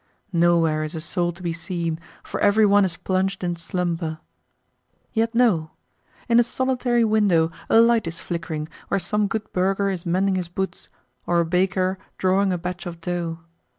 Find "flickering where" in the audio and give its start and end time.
8.19-8.99